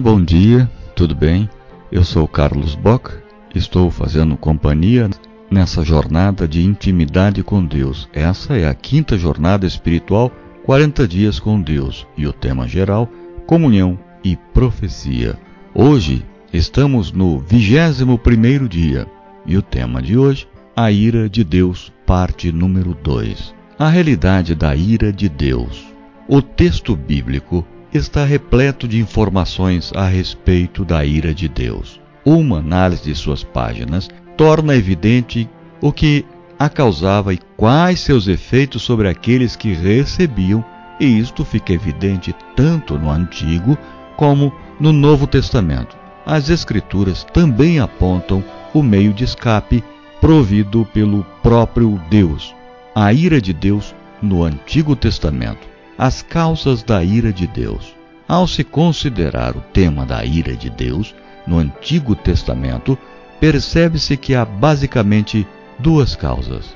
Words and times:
Bom 0.00 0.22
dia, 0.22 0.68
tudo 0.96 1.14
bem? 1.14 1.48
Eu 1.90 2.04
sou 2.04 2.26
Carlos 2.26 2.74
Bock, 2.74 3.10
estou 3.54 3.90
fazendo 3.90 4.36
companhia 4.36 5.08
nessa 5.50 5.84
jornada 5.84 6.48
de 6.48 6.62
intimidade 6.64 7.42
com 7.42 7.64
Deus. 7.64 8.08
Essa 8.12 8.56
é 8.56 8.66
a 8.66 8.74
quinta 8.74 9.16
jornada 9.16 9.66
espiritual, 9.66 10.32
40 10.64 11.06
dias 11.06 11.38
com 11.38 11.60
Deus, 11.60 12.06
e 12.16 12.26
o 12.26 12.32
tema 12.32 12.66
geral, 12.66 13.08
comunhão 13.46 13.98
e 14.24 14.36
profecia. 14.52 15.38
Hoje 15.72 16.24
estamos 16.52 17.12
no 17.12 17.38
21 17.38 18.16
primeiro 18.16 18.68
dia, 18.68 19.06
e 19.46 19.56
o 19.56 19.62
tema 19.62 20.02
de 20.02 20.18
hoje, 20.18 20.48
a 20.74 20.90
ira 20.90 21.28
de 21.28 21.44
Deus, 21.44 21.92
parte 22.04 22.50
número 22.50 22.96
2. 23.02 23.54
A 23.78 23.88
realidade 23.88 24.54
da 24.54 24.74
ira 24.74 25.12
de 25.12 25.28
Deus. 25.28 25.86
O 26.26 26.42
texto 26.42 26.96
bíblico 26.96 27.64
está 27.94 28.24
repleto 28.24 28.88
de 28.88 28.98
informações 28.98 29.92
a 29.94 30.08
respeito 30.08 30.84
da 30.84 31.04
ira 31.04 31.32
de 31.32 31.48
Deus. 31.48 32.00
Uma 32.24 32.58
análise 32.58 33.04
de 33.04 33.14
suas 33.14 33.44
páginas 33.44 34.08
torna 34.36 34.74
evidente 34.74 35.48
o 35.80 35.92
que 35.92 36.26
a 36.58 36.68
causava 36.68 37.32
e 37.32 37.38
quais 37.56 38.00
seus 38.00 38.26
efeitos 38.26 38.82
sobre 38.82 39.08
aqueles 39.08 39.54
que 39.54 39.72
recebiam, 39.72 40.64
e 40.98 41.04
isto 41.06 41.44
fica 41.44 41.72
evidente 41.72 42.34
tanto 42.56 42.98
no 42.98 43.10
Antigo 43.10 43.78
como 44.16 44.52
no 44.80 44.92
Novo 44.92 45.26
Testamento. 45.26 45.96
As 46.26 46.50
Escrituras 46.50 47.24
também 47.32 47.78
apontam 47.78 48.42
o 48.72 48.82
meio 48.82 49.12
de 49.12 49.22
escape 49.22 49.84
provido 50.20 50.84
pelo 50.92 51.24
próprio 51.42 52.00
Deus. 52.10 52.54
A 52.94 53.12
ira 53.12 53.40
de 53.40 53.52
Deus 53.52 53.94
no 54.22 54.42
Antigo 54.42 54.96
Testamento 54.96 55.73
as 55.98 56.22
causas 56.22 56.82
da 56.82 57.02
ira 57.02 57.32
de 57.32 57.46
Deus. 57.46 57.94
Ao 58.26 58.46
se 58.46 58.64
considerar 58.64 59.56
o 59.56 59.60
tema 59.60 60.04
da 60.06 60.24
ira 60.24 60.56
de 60.56 60.70
Deus 60.70 61.14
no 61.46 61.58
Antigo 61.58 62.14
Testamento, 62.14 62.98
percebe-se 63.38 64.16
que 64.16 64.34
há 64.34 64.44
basicamente 64.44 65.46
duas 65.78 66.16
causas. 66.16 66.74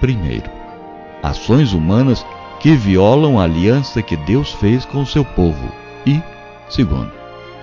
Primeiro, 0.00 0.50
ações 1.22 1.72
humanas 1.72 2.24
que 2.60 2.74
violam 2.74 3.38
a 3.38 3.44
aliança 3.44 4.02
que 4.02 4.16
Deus 4.16 4.52
fez 4.54 4.84
com 4.84 5.06
seu 5.06 5.24
povo. 5.24 5.72
E, 6.04 6.20
segundo, 6.68 7.12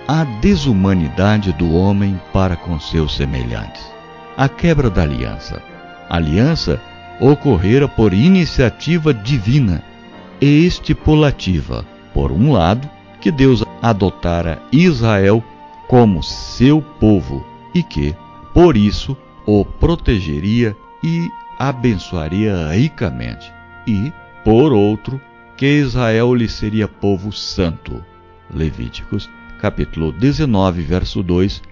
a 0.08 0.24
desumanidade 0.40 1.52
do 1.52 1.74
homem 1.74 2.20
para 2.32 2.56
com 2.56 2.78
seus 2.80 3.14
semelhantes. 3.16 3.84
A 4.36 4.48
quebra 4.48 4.88
da 4.88 5.02
aliança. 5.02 5.62
A 6.08 6.16
aliança 6.16 6.80
ocorrera 7.20 7.88
por 7.88 8.14
iniciativa 8.14 9.12
divina 9.12 9.82
e 10.40 10.66
estipulativa. 10.66 11.84
Por 12.12 12.32
um 12.32 12.52
lado, 12.52 12.88
que 13.20 13.30
Deus 13.30 13.64
adotara 13.82 14.62
Israel 14.72 15.42
como 15.88 16.22
seu 16.22 16.80
povo 16.80 17.44
e 17.74 17.82
que, 17.82 18.14
por 18.54 18.76
isso, 18.76 19.16
o 19.46 19.64
protegeria 19.64 20.76
e 21.02 21.28
abençoaria 21.58 22.68
ricamente. 22.68 23.52
E, 23.86 24.12
por 24.44 24.72
outro, 24.72 25.20
que 25.56 25.66
Israel 25.66 26.34
lhe 26.34 26.48
seria 26.48 26.88
povo 26.88 27.32
santo. 27.32 28.04
Levíticos, 28.52 29.28
capítulo 29.60 30.12
19, 30.12 30.82
verso 30.82 31.22
2, 31.22 31.62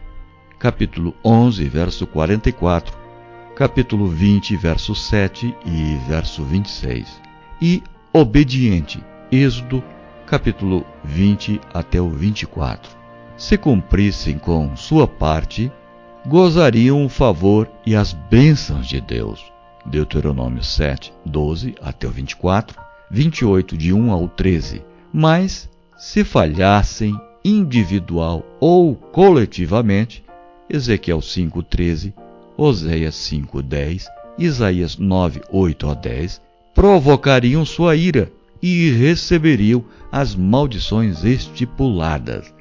capítulo 0.59 1.15
11, 1.25 1.69
verso 1.69 2.07
44, 2.07 2.97
capítulo 3.55 4.09
20, 4.09 4.57
verso 4.57 4.95
7 4.95 5.55
e 5.65 5.98
verso 6.09 6.42
26. 6.45 7.20
E 7.61 7.83
obediente. 8.17 9.03
Êxodo, 9.33 9.83
capítulo 10.25 10.87
20 11.03 11.61
até 11.75 12.01
o 12.01 12.09
24. 12.09 12.97
Se 13.37 13.59
cumprissem 13.59 14.39
com 14.39 14.77
sua 14.77 15.09
parte, 15.09 15.70
gozariam 16.25 17.05
o 17.05 17.09
favor 17.09 17.69
e 17.85 17.97
as 17.97 18.12
bênçãos 18.12 18.87
de 18.87 19.01
Deus. 19.01 19.53
Deuteronômio 19.85 20.63
7, 20.63 21.13
12 21.27 21.74
até 21.83 22.07
o 22.07 22.11
24, 22.11 22.80
28 23.11 23.77
de 23.77 23.92
1 23.92 24.13
ao 24.13 24.29
13. 24.29 24.80
Mas, 25.13 25.69
se 25.98 26.23
falhassem 26.23 27.19
individual 27.45 28.47
ou 28.61 28.95
coletivamente, 28.95 30.24
Ezequiel 30.70 31.20
5, 31.20 31.64
13, 31.64 32.14
Oséias 32.57 33.17
5, 33.17 33.61
10, 33.61 34.07
Isaías 34.39 34.97
9, 34.97 35.42
8 35.51 35.91
a 35.91 35.95
10, 35.95 36.41
provocariam 36.74 37.64
sua 37.64 37.95
ira 37.95 38.30
e 38.61 38.90
receberiam 38.90 39.85
as 40.11 40.35
maldições 40.35 41.24
estipuladas. 41.24 42.52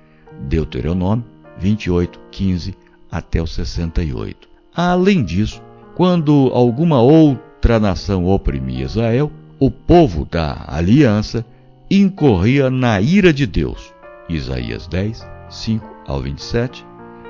Deuteronômio 0.42 1.26
28, 1.58 2.20
15 2.32 2.76
até 3.12 3.42
o 3.42 3.48
68. 3.48 4.48
Além 4.76 5.24
disso, 5.24 5.62
quando 5.96 6.52
alguma 6.54 7.02
outra 7.02 7.80
nação 7.80 8.26
oprimia 8.26 8.86
Israel, 8.86 9.32
o 9.60 9.72
povo 9.72 10.26
da 10.26 10.66
aliança 10.68 11.46
incorria 11.90 12.70
na 12.70 13.00
ira 13.02 13.32
de 13.34 13.46
Deus. 13.46 13.94
Isaías 14.28 14.88
10, 14.88 15.28
5 15.50 15.96
ao 16.08 16.22
27, 16.22 16.86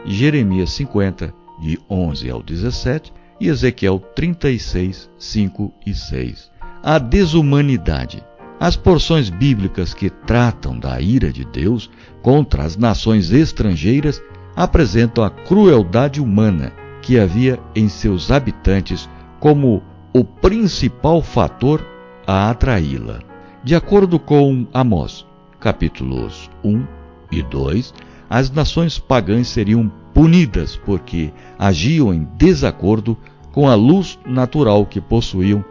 Jeremias 0.05 0.71
50, 0.71 1.33
de 1.61 1.79
11 1.89 2.29
ao 2.29 2.41
17 2.41 3.13
e 3.39 3.47
Ezequiel 3.47 3.99
36, 4.15 5.09
5 5.17 5.73
e 5.85 5.93
6 5.93 6.52
a 6.83 6.99
desumanidade. 6.99 8.21
As 8.59 8.75
porções 8.75 9.29
bíblicas 9.29 9.93
que 9.93 10.09
tratam 10.09 10.77
da 10.77 10.99
ira 10.99 11.31
de 11.31 11.45
Deus 11.45 11.89
contra 12.21 12.63
as 12.63 12.75
nações 12.75 13.31
estrangeiras 13.31 14.21
apresentam 14.55 15.23
a 15.23 15.29
crueldade 15.29 16.21
humana 16.21 16.73
que 17.01 17.17
havia 17.17 17.59
em 17.75 17.87
seus 17.87 18.29
habitantes 18.29 19.09
como 19.39 19.81
o 20.13 20.23
principal 20.23 21.21
fator 21.21 21.85
a 22.27 22.49
atraí-la. 22.49 23.19
De 23.63 23.75
acordo 23.75 24.19
com 24.19 24.67
Amós, 24.73 25.25
capítulos 25.59 26.49
1 26.63 26.85
e 27.31 27.41
2, 27.41 27.93
as 28.29 28.51
nações 28.51 28.99
pagãs 28.99 29.47
seriam 29.47 29.91
punidas 30.13 30.75
porque 30.75 31.33
agiam 31.57 32.13
em 32.13 32.27
desacordo 32.37 33.17
com 33.51 33.67
a 33.69 33.75
luz 33.75 34.19
natural 34.25 34.85
que 34.85 35.01
possuíam 35.01 35.63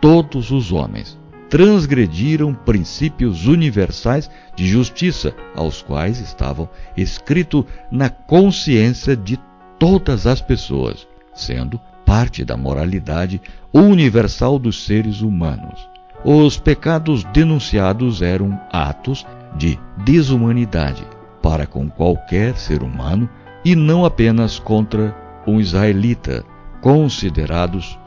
todos 0.00 0.50
os 0.50 0.72
homens. 0.72 1.18
Transgrediram 1.48 2.54
princípios 2.54 3.46
universais 3.46 4.30
de 4.54 4.66
justiça, 4.66 5.34
aos 5.54 5.82
quais 5.82 6.20
estavam 6.20 6.68
escritos 6.96 7.64
na 7.90 8.08
consciência 8.08 9.16
de 9.16 9.38
todas 9.78 10.26
as 10.26 10.40
pessoas, 10.40 11.08
sendo 11.34 11.80
parte 12.06 12.44
da 12.44 12.56
moralidade 12.56 13.40
universal 13.72 14.58
dos 14.58 14.84
seres 14.84 15.22
humanos. 15.22 15.88
Os 16.24 16.58
pecados 16.58 17.24
denunciados 17.32 18.22
eram 18.22 18.60
atos 18.70 19.26
de 19.56 19.78
desumanidade 20.04 21.02
para 21.42 21.66
com 21.66 21.88
qualquer 21.88 22.56
ser 22.56 22.82
humano 22.82 23.28
e 23.64 23.74
não 23.74 24.04
apenas 24.04 24.58
contra 24.58 25.16
um 25.46 25.60
israelita, 25.60 26.44
considerados 26.80 27.98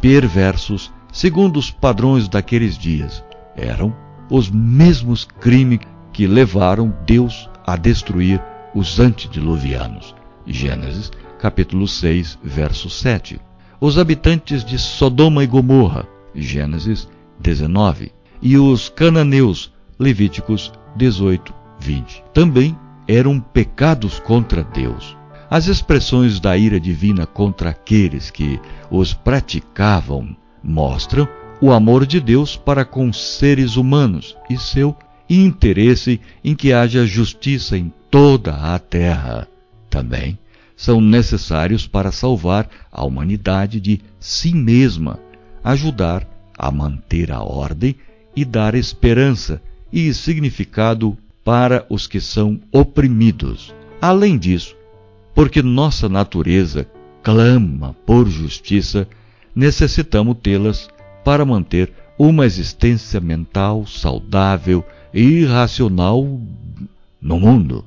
perversos 0.00 0.92
segundo 1.12 1.58
os 1.58 1.70
padrões 1.70 2.26
daqueles 2.26 2.76
dias, 2.76 3.22
eram 3.54 3.94
os 4.30 4.50
mesmos 4.50 5.24
crimes 5.24 5.80
que 6.12 6.26
levaram 6.26 6.92
Deus 7.06 7.48
a 7.66 7.76
destruir 7.76 8.42
os 8.74 8.98
antediluvianos. 8.98 10.14
Gênesis, 10.46 11.12
capítulo 11.38 11.86
6, 11.86 12.38
verso 12.42 12.88
7. 12.88 13.38
Os 13.78 13.98
habitantes 13.98 14.64
de 14.64 14.78
Sodoma 14.78 15.44
e 15.44 15.46
Gomorra, 15.46 16.06
Gênesis 16.34 17.06
19, 17.38 18.10
e 18.40 18.56
os 18.56 18.88
cananeus, 18.88 19.70
Levíticos 19.98 20.72
18, 20.96 21.52
20. 21.78 22.24
Também 22.32 22.76
eram 23.06 23.38
pecados 23.38 24.18
contra 24.18 24.64
Deus. 24.64 25.16
As 25.50 25.66
expressões 25.66 26.40
da 26.40 26.56
ira 26.56 26.80
divina 26.80 27.26
contra 27.26 27.70
aqueles 27.70 28.30
que 28.30 28.58
os 28.90 29.12
praticavam 29.12 30.34
mostram 30.62 31.28
o 31.60 31.72
amor 31.72 32.06
de 32.06 32.20
Deus 32.20 32.56
para 32.56 32.84
com 32.84 33.12
seres 33.12 33.76
humanos 33.76 34.36
e 34.50 34.58
seu 34.58 34.96
interesse 35.28 36.20
em 36.44 36.54
que 36.54 36.72
haja 36.72 37.06
justiça 37.06 37.78
em 37.78 37.92
toda 38.10 38.54
a 38.54 38.78
terra. 38.78 39.48
Também 39.88 40.38
são 40.76 41.00
necessários 41.00 41.86
para 41.86 42.10
salvar 42.10 42.68
a 42.90 43.04
humanidade 43.04 43.80
de 43.80 44.00
si 44.18 44.52
mesma, 44.54 45.18
ajudar 45.62 46.26
a 46.58 46.70
manter 46.70 47.30
a 47.30 47.42
ordem 47.42 47.94
e 48.34 48.44
dar 48.44 48.74
esperança 48.74 49.62
e 49.92 50.12
significado 50.12 51.16
para 51.44 51.86
os 51.88 52.06
que 52.06 52.20
são 52.20 52.60
oprimidos. 52.72 53.74
Além 54.00 54.38
disso, 54.38 54.74
porque 55.34 55.62
nossa 55.62 56.08
natureza 56.08 56.86
clama 57.22 57.94
por 58.06 58.28
justiça, 58.28 59.06
necessitamos 59.54 60.36
tê-las 60.42 60.88
para 61.24 61.44
manter 61.44 61.92
uma 62.18 62.44
existência 62.46 63.20
mental 63.20 63.86
saudável 63.86 64.84
e 65.12 65.44
racional 65.44 66.24
no 67.20 67.38
mundo. 67.38 67.84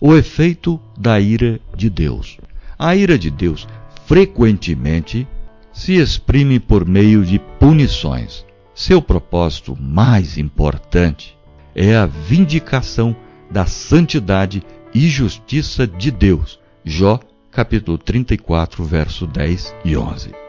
o 0.00 0.14
efeito 0.14 0.78
da 0.98 1.18
ira 1.18 1.58
de 1.74 1.88
Deus. 1.88 2.36
A 2.78 2.94
ira 2.94 3.18
de 3.18 3.30
Deus 3.30 3.66
frequentemente 4.06 5.26
se 5.72 5.94
exprime 5.94 6.60
por 6.60 6.86
meio 6.86 7.24
de 7.24 7.38
punições. 7.58 8.44
Seu 8.74 9.00
propósito 9.00 9.76
mais 9.80 10.36
importante 10.36 11.36
é 11.74 11.96
a 11.96 12.06
vindicação 12.06 13.16
da 13.50 13.66
santidade 13.66 14.62
e 14.92 15.08
justiça 15.08 15.86
de 15.86 16.10
Deus. 16.10 16.58
Jó, 16.84 17.18
capítulo 17.50 17.96
34, 17.96 18.84
verso 18.84 19.26
10 19.26 19.74
e 19.84 19.96
11. 19.96 20.43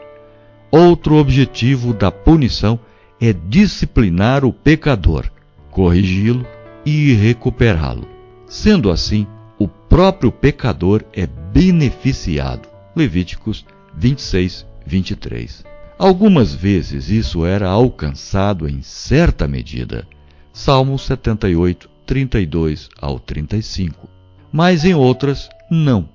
Outro 0.76 1.16
objetivo 1.16 1.94
da 1.94 2.12
punição 2.12 2.78
é 3.18 3.32
disciplinar 3.32 4.44
o 4.44 4.52
pecador, 4.52 5.24
corrigi-lo 5.70 6.46
e 6.84 7.14
recuperá-lo. 7.14 8.06
Sendo 8.46 8.90
assim, 8.90 9.26
o 9.58 9.66
próprio 9.66 10.30
pecador 10.30 11.02
é 11.14 11.26
beneficiado. 11.26 12.68
Levíticos 12.94 13.64
26, 13.96 14.66
23. 14.84 15.64
Algumas 15.98 16.54
vezes 16.54 17.08
isso 17.08 17.46
era 17.46 17.70
alcançado 17.70 18.68
em 18.68 18.82
certa 18.82 19.48
medida. 19.48 20.06
Salmo 20.52 20.98
78, 20.98 21.88
32 22.04 22.90
ao 23.00 23.18
35. 23.18 24.10
Mas 24.52 24.84
em 24.84 24.92
outras, 24.92 25.48
não. 25.70 26.06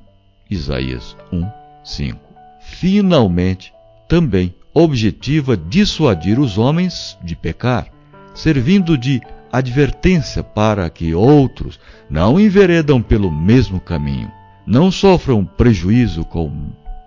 Isaías 0.47 1.17
1, 1.33 1.49
5. 1.83 2.19
Finalmente, 2.61 3.73
também 4.11 4.53
objetiva 4.73 5.55
dissuadir 5.55 6.37
os 6.37 6.57
homens 6.57 7.17
de 7.23 7.33
pecar, 7.33 7.87
servindo 8.35 8.97
de 8.97 9.21
advertência 9.49 10.43
para 10.43 10.89
que 10.89 11.15
outros 11.15 11.79
não 12.09 12.37
enveredam 12.37 13.01
pelo 13.01 13.31
mesmo 13.31 13.79
caminho, 13.79 14.29
não 14.67 14.91
sofram 14.91 15.45
prejuízo 15.45 16.25
com 16.25 16.51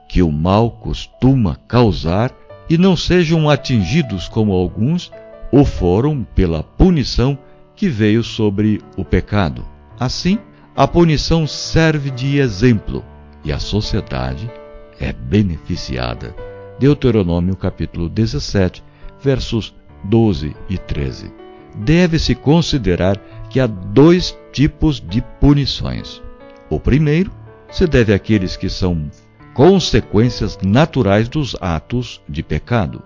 que 0.08 0.22
o 0.22 0.32
mal 0.32 0.70
costuma 0.70 1.56
causar 1.68 2.32
e 2.70 2.78
não 2.78 2.96
sejam 2.96 3.50
atingidos 3.50 4.26
como 4.26 4.54
alguns 4.54 5.12
o 5.52 5.62
foram 5.62 6.26
pela 6.34 6.62
punição 6.62 7.36
que 7.76 7.86
veio 7.86 8.24
sobre 8.24 8.80
o 8.96 9.04
pecado. 9.04 9.62
Assim, 10.00 10.38
a 10.74 10.88
punição 10.88 11.46
serve 11.46 12.10
de 12.10 12.38
exemplo 12.38 13.04
e 13.44 13.52
a 13.52 13.58
sociedade 13.58 14.50
é 14.98 15.12
beneficiada. 15.12 16.53
Deuteronômio 16.78 17.56
capítulo 17.56 18.08
17, 18.08 18.82
versos 19.22 19.74
12 20.04 20.56
e 20.68 20.76
13. 20.76 21.32
Deve-se 21.76 22.34
considerar 22.34 23.16
que 23.48 23.60
há 23.60 23.66
dois 23.66 24.36
tipos 24.52 25.00
de 25.00 25.22
punições. 25.40 26.22
O 26.68 26.78
primeiro 26.78 27.30
se 27.70 27.86
deve 27.86 28.12
àqueles 28.12 28.56
que 28.56 28.68
são 28.68 29.10
consequências 29.54 30.58
naturais 30.62 31.28
dos 31.28 31.56
atos 31.60 32.20
de 32.28 32.42
pecado. 32.42 33.02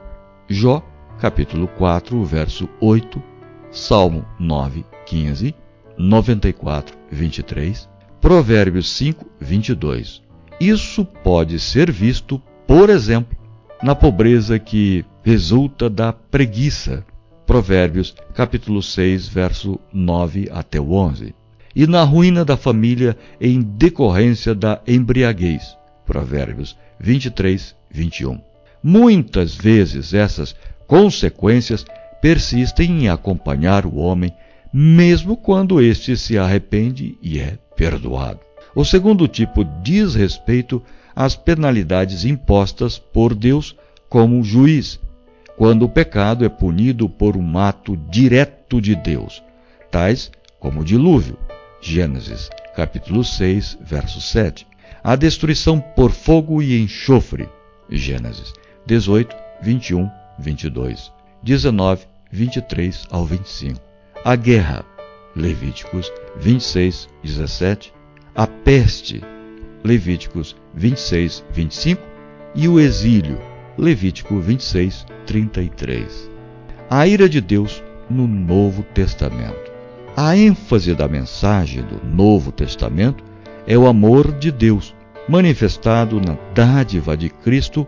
Jó, 0.49 0.82
capítulo 1.21 1.69
4, 1.69 2.25
verso 2.25 2.69
8, 2.81 3.23
Salmo 3.71 4.25
9, 4.38 4.85
15, 5.06 5.55
94, 5.97 6.97
23, 7.11 7.88
Provérbios 8.21 8.91
5, 8.91 9.26
22. 9.38 10.23
Isso 10.59 11.05
pode 11.05 11.61
ser 11.61 11.91
visto, 11.91 12.43
por 12.67 12.91
exemplo, 12.91 13.38
na 13.82 13.94
pobreza 13.94 14.58
que 14.58 15.04
resulta 15.22 15.88
da 15.88 16.12
preguiça. 16.12 17.04
Provérbios, 17.46 18.14
capítulo 18.34 18.82
6, 18.82 19.28
verso 19.28 19.80
9 19.92 20.48
até 20.52 20.78
o 20.78 20.92
11. 20.92 21.34
E 21.75 21.86
na 21.86 22.02
ruína 22.02 22.44
da 22.44 22.56
família 22.56 23.16
em 23.40 23.62
decorrência 23.62 24.54
da 24.54 24.80
embriaguez. 24.86 25.76
Provérbios 26.04 26.76
23, 27.00 27.75
21. 27.90 28.40
Muitas 28.82 29.54
vezes 29.54 30.12
essas 30.12 30.54
consequências 30.86 31.86
persistem 32.20 33.04
em 33.04 33.08
acompanhar 33.08 33.86
o 33.86 33.96
homem, 33.96 34.32
mesmo 34.72 35.36
quando 35.36 35.80
este 35.80 36.16
se 36.16 36.36
arrepende 36.36 37.16
e 37.22 37.38
é 37.38 37.56
perdoado. 37.76 38.40
O 38.75 38.84
segundo 38.84 39.26
tipo 39.26 39.64
diz 39.82 40.14
respeito 40.14 40.82
às 41.19 41.35
penalidades 41.35 42.25
impostas 42.25 42.97
por 42.97 43.35
Deus 43.35 43.75
como 44.09 44.44
juiz, 44.44 45.00
quando 45.56 45.85
o 45.85 45.88
pecado 45.88 46.44
é 46.44 46.49
punido 46.49 47.09
por 47.09 47.37
um 47.37 47.59
ato 47.59 47.97
direto 48.09 48.81
de 48.81 48.94
Deus, 48.94 49.43
tais 49.91 50.31
como 50.61 50.82
o 50.82 50.85
dilúvio. 50.85 51.37
Gênesis, 51.81 52.49
capítulo 52.76 53.25
6, 53.25 53.79
verso 53.81 54.20
7 54.20 54.65
a 55.03 55.17
destruição 55.17 55.81
por 55.81 56.11
fogo 56.11 56.62
e 56.62 56.81
enxofre. 56.81 57.49
Gênesis 57.91 58.53
18, 58.87 59.35
21, 59.62 60.11
22, 60.38 61.12
19, 61.43 62.06
23 62.31 63.06
ao 63.11 63.25
25. 63.25 63.81
A 64.25 64.37
guerra. 64.37 64.85
Levíticos 65.35 66.12
26, 66.37 67.09
17. 67.23 67.93
A 68.35 68.47
peste. 68.47 69.23
Levíticos 69.84 70.56
26, 70.75 71.44
25. 71.52 72.02
E 72.54 72.69
o 72.69 72.78
exílio. 72.78 73.38
Levítico 73.76 74.38
26, 74.40 75.06
33. 75.26 76.30
A 76.90 77.06
ira 77.06 77.28
de 77.28 77.40
Deus 77.40 77.82
no 78.10 78.26
Novo 78.26 78.82
Testamento. 78.94 79.70
A 80.16 80.36
ênfase 80.36 80.94
da 80.94 81.06
mensagem 81.06 81.82
do 81.82 82.04
Novo 82.04 82.50
Testamento 82.50 83.22
é 83.66 83.78
o 83.78 83.86
amor 83.86 84.32
de 84.32 84.50
Deus, 84.50 84.94
manifestado 85.28 86.20
na 86.20 86.36
dádiva 86.54 87.16
de 87.16 87.28
Cristo 87.28 87.86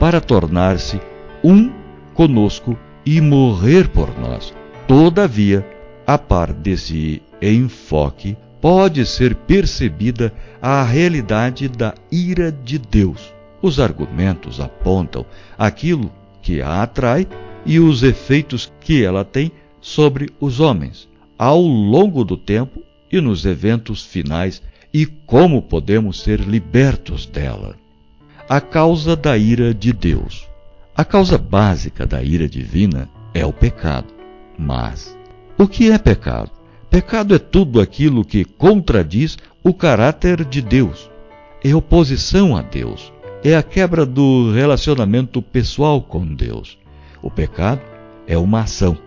para 0.00 0.20
tornar-se 0.20 1.00
um 1.44 1.70
conosco 2.14 2.76
e 3.06 3.20
morrer 3.20 3.88
por 3.88 4.18
nós. 4.18 4.52
Todavia, 4.88 5.64
a 6.06 6.18
par 6.18 6.52
desse 6.52 7.22
enfoque, 7.40 8.36
pode 8.62 9.04
ser 9.04 9.34
percebida 9.34 10.32
a 10.62 10.84
realidade 10.84 11.68
da 11.68 11.94
ira 12.12 12.52
de 12.52 12.78
Deus. 12.78 13.34
Os 13.60 13.80
argumentos 13.80 14.60
apontam 14.60 15.26
aquilo 15.58 16.12
que 16.40 16.62
a 16.62 16.80
atrai 16.82 17.26
e 17.66 17.80
os 17.80 18.04
efeitos 18.04 18.72
que 18.80 19.04
ela 19.04 19.24
tem 19.24 19.50
sobre 19.80 20.30
os 20.40 20.60
homens 20.60 21.08
ao 21.36 21.60
longo 21.60 22.24
do 22.24 22.36
tempo 22.36 22.80
e 23.10 23.20
nos 23.20 23.44
eventos 23.44 24.04
finais 24.04 24.62
e 24.94 25.06
como 25.06 25.60
podemos 25.60 26.22
ser 26.22 26.38
libertos 26.38 27.26
dela. 27.26 27.74
A 28.48 28.60
causa 28.60 29.16
da 29.16 29.36
ira 29.36 29.74
de 29.74 29.92
Deus. 29.92 30.46
A 30.96 31.04
causa 31.04 31.36
básica 31.36 32.06
da 32.06 32.22
ira 32.22 32.48
divina 32.48 33.08
é 33.34 33.44
o 33.44 33.52
pecado. 33.52 34.14
Mas 34.56 35.16
o 35.58 35.66
que 35.66 35.90
é 35.90 35.98
pecado? 35.98 36.61
Pecado 36.92 37.34
é 37.34 37.38
tudo 37.38 37.80
aquilo 37.80 38.22
que 38.22 38.44
contradiz 38.44 39.38
o 39.64 39.72
caráter 39.72 40.44
de 40.44 40.60
Deus. 40.60 41.10
É 41.64 41.74
oposição 41.74 42.54
a 42.54 42.60
Deus. 42.60 43.10
É 43.42 43.56
a 43.56 43.62
quebra 43.62 44.04
do 44.04 44.52
relacionamento 44.52 45.40
pessoal 45.40 46.02
com 46.02 46.22
Deus. 46.34 46.76
O 47.22 47.30
pecado 47.30 47.80
é 48.26 48.36
uma 48.36 48.60
ação. 48.60 48.98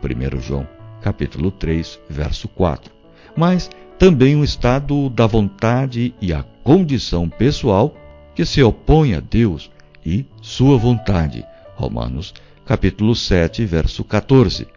1 0.00 0.40
João, 0.40 0.68
capítulo 1.00 1.50
3, 1.50 1.98
verso 2.08 2.46
4. 2.46 2.92
Mas 3.36 3.68
também 3.98 4.36
um 4.36 4.44
estado 4.44 5.10
da 5.10 5.26
vontade 5.26 6.14
e 6.22 6.32
a 6.32 6.44
condição 6.62 7.28
pessoal 7.28 7.92
que 8.36 8.44
se 8.44 8.62
opõe 8.62 9.14
a 9.14 9.20
Deus 9.20 9.68
e 10.06 10.24
sua 10.40 10.78
vontade. 10.78 11.44
Romanos, 11.74 12.32
capítulo 12.64 13.16
7, 13.16 13.64
verso 13.64 14.04
14. 14.04 14.68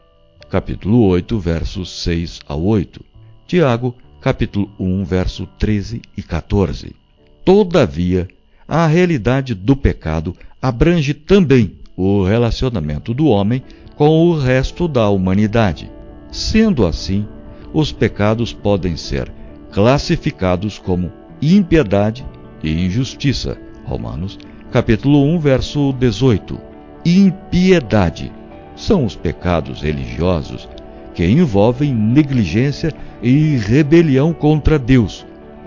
Capítulo 0.50 1.08
8, 1.08 1.40
versos 1.40 2.04
6 2.04 2.42
a 2.48 2.56
8. 2.56 3.04
Tiago, 3.48 3.96
capítulo 4.22 4.70
1, 4.80 5.04
verso 5.04 5.48
13 5.58 6.04
e 6.16 6.22
14. 6.22 6.96
Todavia, 7.44 8.28
a 8.68 8.86
realidade 8.86 9.56
do 9.56 9.76
pecado 9.76 10.36
abrange 10.62 11.16
também 11.16 11.74
o 11.98 12.24
relacionamento 12.24 13.12
do 13.12 13.26
homem 13.26 13.64
com 13.96 14.30
o 14.30 14.38
resto 14.38 14.88
da 14.88 15.10
humanidade. 15.10 15.90
Sendo 16.32 16.86
assim, 16.86 17.26
os 17.74 17.92
pecados 17.92 18.54
podem 18.54 18.96
ser 18.96 19.32
classificados 19.72 20.78
como 20.78 21.12
impiedade 21.42 22.24
e 22.64 22.86
injustiça. 22.86 23.58
Romanos, 23.84 24.38
capítulo 24.72 25.24
1, 25.24 25.40
verso 25.40 25.92
18. 25.94 26.60
Impiedade 27.04 28.32
são 28.76 29.06
os 29.06 29.16
pecados 29.16 29.82
religiosos 29.82 30.68
que 31.14 31.26
envolvem 31.26 31.94
negligência 31.94 32.94
e 33.22 33.56
rebelião 33.56 34.34
contra 34.34 34.78
Deus, 34.78 35.26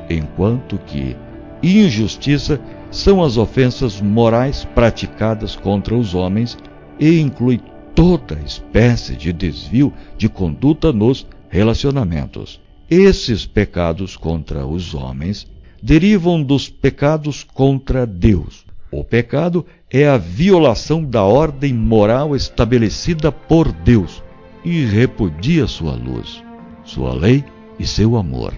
enquanto 0.09 0.79
que 0.79 1.17
injustiça 1.63 2.61
são 2.91 3.23
as 3.23 3.37
ofensas 3.37 4.01
morais 4.01 4.65
praticadas 4.75 5.57
contra 5.57 5.95
os 5.95 6.15
homens 6.15 6.57
e 7.01 7.21
inclui 7.21 7.61
toda 7.95 8.39
espécie 8.45 9.17
de 9.17 9.33
desvio 9.33 9.93
de 10.17 10.29
conduta 10.29 10.93
nos 10.93 11.27
relacionamentos. 11.49 12.61
Esses 12.91 13.45
pecados 13.45 14.17
contra 14.17 14.67
os 14.67 14.95
homens 14.95 15.47
derivam 15.83 16.43
dos 16.43 16.69
pecados 16.69 17.43
contra 17.43 18.07
Deus. 18.07 18.65
O 18.91 19.05
pecado 19.05 19.67
é 19.91 20.07
a 20.07 20.19
violação 20.19 21.03
da 21.03 21.23
ordem 21.23 21.73
moral 21.73 22.37
estabelecida 22.37 23.33
por 23.33 23.73
Deus 23.73 24.23
e 24.63 24.85
repudia 24.85 25.67
sua 25.67 25.93
luz, 25.93 26.45
sua 26.85 27.15
lei 27.15 27.43
e 27.79 27.87
seu 27.87 28.17
amor. 28.17 28.53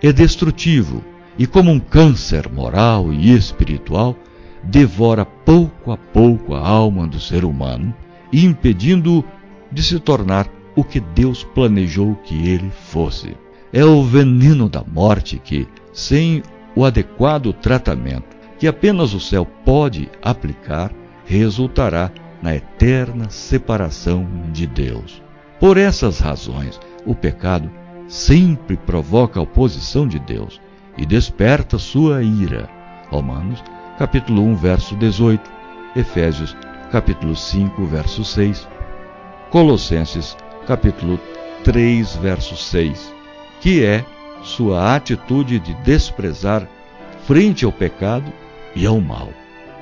É 0.00 0.12
destrutivo 0.12 1.02
e, 1.36 1.46
como 1.46 1.72
um 1.72 1.80
câncer 1.80 2.48
moral 2.48 3.12
e 3.12 3.34
espiritual, 3.34 4.14
devora 4.62 5.24
pouco 5.24 5.90
a 5.90 5.96
pouco 5.96 6.54
a 6.54 6.60
alma 6.60 7.08
do 7.08 7.18
ser 7.18 7.44
humano, 7.44 7.92
impedindo-o 8.32 9.24
de 9.72 9.82
se 9.82 9.98
tornar 9.98 10.48
o 10.76 10.84
que 10.84 11.00
Deus 11.00 11.42
planejou 11.42 12.14
que 12.22 12.48
ele 12.48 12.70
fosse. 12.70 13.36
É 13.72 13.84
o 13.84 14.04
veneno 14.04 14.68
da 14.68 14.84
morte 14.84 15.40
que, 15.42 15.66
sem 15.92 16.42
o 16.76 16.84
adequado 16.84 17.52
tratamento 17.52 18.27
que 18.58 18.66
apenas 18.66 19.14
o 19.14 19.20
céu 19.20 19.46
pode 19.64 20.10
aplicar, 20.22 20.92
resultará 21.24 22.10
na 22.42 22.54
eterna 22.54 23.30
separação 23.30 24.26
de 24.52 24.66
Deus. 24.66 25.22
Por 25.60 25.76
essas 25.76 26.18
razões, 26.18 26.80
o 27.04 27.14
pecado 27.14 27.70
sempre 28.08 28.76
provoca 28.76 29.38
a 29.38 29.42
oposição 29.42 30.06
de 30.06 30.18
Deus 30.18 30.60
e 30.96 31.04
desperta 31.04 31.78
sua 31.78 32.22
ira. 32.22 32.68
Romanos, 33.10 33.62
capítulo 33.98 34.42
1, 34.42 34.56
verso 34.56 34.96
18, 34.96 35.50
Efésios, 35.96 36.56
capítulo 36.90 37.36
5, 37.36 37.84
verso 37.86 38.24
6, 38.24 38.68
Colossenses, 39.50 40.36
capítulo 40.66 41.18
3, 41.64 42.16
verso 42.16 42.56
6, 42.56 43.14
que 43.60 43.84
é 43.84 44.04
sua 44.42 44.94
atitude 44.94 45.58
de 45.58 45.74
desprezar 45.82 46.68
frente 47.26 47.64
ao 47.64 47.72
pecado 47.72 48.32
e 48.74 48.86
ao 48.86 49.00
mal, 49.00 49.28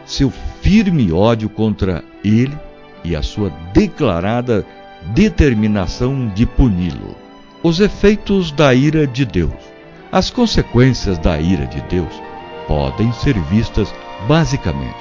seu 0.04 0.30
firme 0.60 1.12
ódio 1.12 1.48
contra 1.48 2.02
ele 2.24 2.56
e 3.04 3.14
a 3.14 3.22
sua 3.22 3.50
declarada 3.72 4.64
determinação 5.14 6.28
de 6.34 6.46
puni-lo. 6.46 7.16
Os 7.62 7.80
efeitos 7.80 8.50
da 8.52 8.74
ira 8.74 9.06
de 9.06 9.24
Deus. 9.24 9.52
As 10.10 10.30
consequências 10.30 11.18
da 11.18 11.38
ira 11.38 11.66
de 11.66 11.80
Deus 11.82 12.12
podem 12.66 13.12
ser 13.12 13.38
vistas 13.44 13.92
basicamente, 14.28 14.96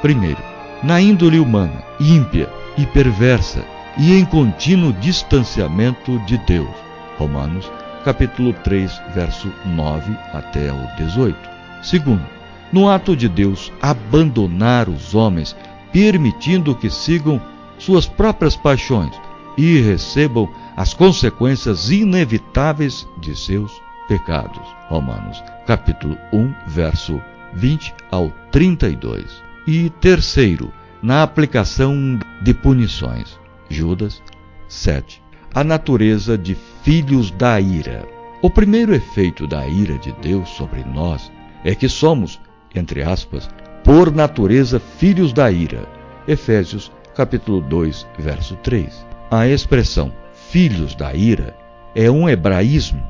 primeiro, 0.00 0.42
na 0.82 1.00
índole 1.00 1.38
humana, 1.38 1.82
ímpia 1.98 2.48
e 2.76 2.86
perversa 2.86 3.64
e 3.98 4.14
em 4.14 4.24
contínuo 4.24 4.92
distanciamento 4.94 6.18
de 6.20 6.38
Deus. 6.38 6.70
Romanos, 7.18 7.70
capítulo 8.04 8.52
3, 8.64 9.00
verso 9.14 9.52
9 9.66 10.16
até 10.32 10.72
o 10.72 10.96
18. 10.96 11.36
Segundo, 11.82 12.24
no 12.72 12.88
ato 12.88 13.16
de 13.16 13.28
Deus 13.28 13.72
abandonar 13.80 14.88
os 14.88 15.14
homens, 15.14 15.56
permitindo 15.92 16.74
que 16.74 16.90
sigam 16.90 17.40
suas 17.78 18.06
próprias 18.06 18.56
paixões 18.56 19.12
e 19.56 19.80
recebam 19.80 20.48
as 20.76 20.94
consequências 20.94 21.90
inevitáveis 21.90 23.06
de 23.20 23.36
seus 23.36 23.72
pecados. 24.08 24.62
Romanos, 24.88 25.42
capítulo 25.66 26.16
1, 26.32 26.54
verso 26.68 27.20
20 27.54 27.94
ao 28.10 28.30
32. 28.50 29.42
E 29.66 29.90
terceiro, 30.00 30.72
na 31.02 31.22
aplicação 31.22 32.18
de 32.42 32.54
punições. 32.54 33.38
Judas 33.68 34.22
7. 34.68 35.22
A 35.54 35.62
natureza 35.62 36.38
de 36.38 36.56
filhos 36.82 37.30
da 37.30 37.60
ira. 37.60 38.06
O 38.42 38.48
primeiro 38.48 38.94
efeito 38.94 39.46
da 39.46 39.66
ira 39.66 39.98
de 39.98 40.12
Deus 40.12 40.48
sobre 40.50 40.82
nós 40.84 41.30
é 41.64 41.74
que 41.74 41.88
somos, 41.88 42.40
entre 42.74 43.02
aspas, 43.02 43.48
por 43.84 44.12
natureza 44.14 44.78
filhos 44.78 45.32
da 45.32 45.50
ira. 45.50 45.86
Efésios 46.28 46.92
capítulo 47.14 47.60
2, 47.60 48.06
verso 48.18 48.56
3. 48.56 49.06
A 49.30 49.46
expressão 49.46 50.12
filhos 50.50 50.94
da 50.94 51.14
ira 51.14 51.54
é 51.94 52.10
um 52.10 52.28
hebraísmo 52.28 53.02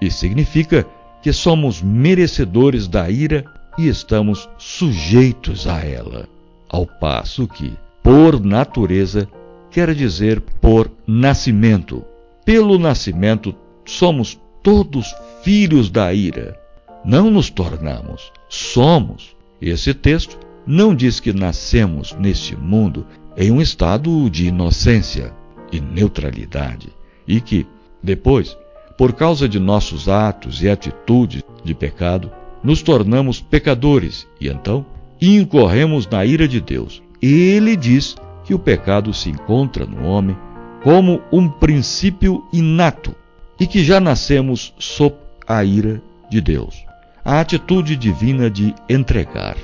e 0.00 0.10
significa 0.10 0.86
que 1.22 1.32
somos 1.32 1.80
merecedores 1.80 2.88
da 2.88 3.08
ira 3.08 3.44
e 3.78 3.88
estamos 3.88 4.48
sujeitos 4.58 5.66
a 5.66 5.80
ela. 5.84 6.28
Ao 6.68 6.86
passo 6.86 7.46
que, 7.46 7.72
por 8.02 8.40
natureza, 8.40 9.28
quer 9.70 9.94
dizer 9.94 10.40
por 10.60 10.90
nascimento. 11.06 12.04
Pelo 12.44 12.78
nascimento, 12.78 13.54
somos 13.84 14.38
todos 14.62 15.14
filhos 15.42 15.90
da 15.90 16.12
ira. 16.12 16.61
Não 17.04 17.30
nos 17.30 17.50
tornamos, 17.50 18.32
somos. 18.48 19.34
Esse 19.60 19.92
texto 19.92 20.38
não 20.66 20.94
diz 20.94 21.18
que 21.18 21.32
nascemos 21.32 22.14
neste 22.18 22.56
mundo 22.56 23.06
em 23.36 23.50
um 23.50 23.60
estado 23.60 24.30
de 24.30 24.46
inocência 24.46 25.32
e 25.72 25.80
neutralidade 25.80 26.90
e 27.26 27.40
que, 27.40 27.66
depois, 28.02 28.56
por 28.96 29.12
causa 29.14 29.48
de 29.48 29.58
nossos 29.58 30.08
atos 30.08 30.62
e 30.62 30.68
atitudes 30.68 31.42
de 31.64 31.74
pecado, 31.74 32.30
nos 32.62 32.82
tornamos 32.82 33.40
pecadores 33.40 34.28
e 34.40 34.48
então 34.48 34.86
incorremos 35.20 36.06
na 36.06 36.24
ira 36.24 36.46
de 36.46 36.60
Deus. 36.60 37.02
Ele 37.20 37.74
diz 37.74 38.16
que 38.44 38.54
o 38.54 38.58
pecado 38.58 39.12
se 39.12 39.30
encontra 39.30 39.84
no 39.86 40.06
homem 40.06 40.36
como 40.82 41.20
um 41.32 41.48
princípio 41.48 42.44
inato 42.52 43.14
e 43.58 43.66
que 43.66 43.84
já 43.84 43.98
nascemos 44.00 44.74
sob 44.78 45.16
a 45.46 45.64
ira 45.64 46.02
de 46.30 46.40
Deus. 46.40 46.91
A 47.24 47.38
atitude 47.38 47.96
divina 47.96 48.50
de 48.50 48.74
entregar. 48.88 49.56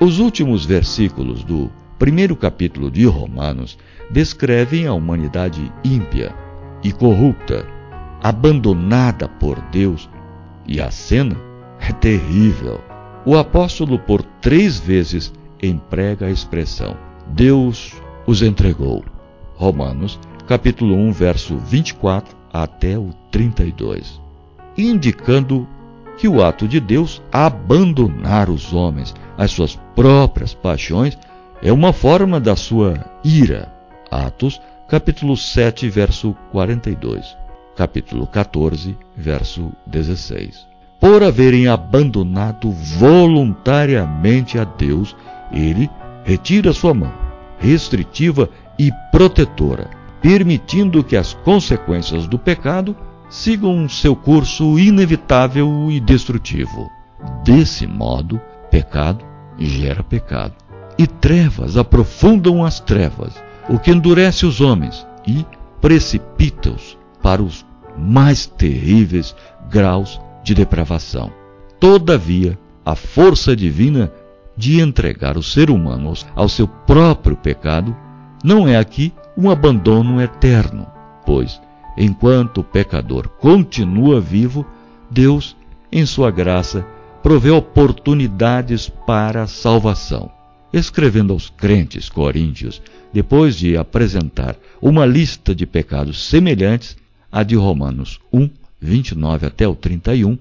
Os 0.00 0.18
últimos 0.18 0.66
versículos 0.66 1.44
do 1.44 1.70
primeiro 1.96 2.34
capítulo 2.34 2.90
de 2.90 3.06
Romanos 3.06 3.78
descrevem 4.10 4.84
a 4.84 4.92
humanidade 4.92 5.72
ímpia 5.84 6.34
e 6.82 6.90
corrupta, 6.90 7.64
abandonada 8.20 9.28
por 9.28 9.60
Deus, 9.70 10.10
e 10.66 10.80
a 10.80 10.90
cena 10.90 11.36
é 11.78 11.92
terrível. 11.92 12.80
O 13.24 13.36
apóstolo, 13.36 13.96
por 14.00 14.20
três 14.40 14.80
vezes, 14.80 15.32
emprega 15.62 16.26
a 16.26 16.30
expressão: 16.32 16.96
Deus 17.28 17.94
os 18.26 18.42
entregou. 18.42 19.04
Romanos, 19.54 20.18
capítulo 20.48 20.96
1, 20.96 21.12
verso 21.12 21.58
24 21.58 22.36
até 22.52 22.98
o 22.98 23.10
32. 23.30 24.20
Indicando 24.76 25.77
que 26.18 26.28
o 26.28 26.42
ato 26.44 26.66
de 26.66 26.80
Deus 26.80 27.22
abandonar 27.32 28.50
os 28.50 28.72
homens 28.72 29.14
às 29.36 29.52
suas 29.52 29.76
próprias 29.94 30.52
paixões 30.52 31.16
é 31.62 31.72
uma 31.72 31.92
forma 31.92 32.38
da 32.40 32.56
sua 32.56 33.04
ira. 33.24 33.72
Atos, 34.10 34.60
capítulo 34.88 35.36
7, 35.36 35.88
verso 35.88 36.36
42. 36.50 37.36
Capítulo 37.76 38.26
14, 38.26 38.96
verso 39.16 39.72
16. 39.86 40.66
Por 41.00 41.22
haverem 41.22 41.68
abandonado 41.68 42.70
voluntariamente 42.72 44.58
a 44.58 44.64
Deus, 44.64 45.14
ele 45.52 45.88
retira 46.24 46.72
sua 46.72 46.92
mão 46.92 47.28
restritiva 47.58 48.48
e 48.78 48.90
protetora, 49.10 49.90
permitindo 50.22 51.02
que 51.02 51.16
as 51.16 51.34
consequências 51.34 52.26
do 52.26 52.38
pecado 52.38 52.96
sigam 53.28 53.88
seu 53.88 54.16
curso 54.16 54.78
inevitável 54.78 55.88
e 55.90 56.00
destrutivo. 56.00 56.90
Desse 57.44 57.86
modo, 57.86 58.40
pecado 58.70 59.24
gera 59.58 60.02
pecado, 60.02 60.54
e 60.96 61.06
trevas 61.06 61.76
aprofundam 61.76 62.64
as 62.64 62.78
trevas, 62.78 63.34
o 63.68 63.78
que 63.78 63.90
endurece 63.90 64.46
os 64.46 64.60
homens 64.60 65.06
e 65.26 65.44
precipita-os 65.80 66.96
para 67.22 67.42
os 67.42 67.66
mais 67.96 68.46
terríveis 68.46 69.34
graus 69.68 70.20
de 70.44 70.54
depravação. 70.54 71.32
Todavia, 71.80 72.58
a 72.84 72.94
força 72.94 73.54
divina 73.54 74.12
de 74.56 74.80
entregar 74.80 75.36
o 75.36 75.42
ser 75.42 75.70
humano 75.70 76.12
ao 76.34 76.48
seu 76.48 76.66
próprio 76.66 77.36
pecado, 77.36 77.94
não 78.42 78.66
é 78.66 78.76
aqui 78.76 79.12
um 79.36 79.50
abandono 79.50 80.20
eterno, 80.20 80.86
pois, 81.24 81.60
enquanto 81.98 82.60
o 82.60 82.64
pecador 82.64 83.28
continua 83.28 84.20
vivo, 84.20 84.64
Deus, 85.10 85.56
em 85.90 86.06
sua 86.06 86.30
graça, 86.30 86.86
provê 87.22 87.50
oportunidades 87.50 88.88
para 88.88 89.42
a 89.42 89.46
salvação. 89.48 90.30
Escrevendo 90.72 91.32
aos 91.32 91.50
crentes 91.50 92.08
coríntios, 92.08 92.80
depois 93.12 93.56
de 93.56 93.76
apresentar 93.76 94.54
uma 94.80 95.04
lista 95.04 95.54
de 95.54 95.66
pecados 95.66 96.24
semelhantes 96.24 96.96
à 97.32 97.42
de 97.42 97.56
Romanos 97.56 98.20
1, 98.32 98.48
29 98.80 99.46
até 99.46 99.66
o 99.66 99.74
31, 99.74 100.38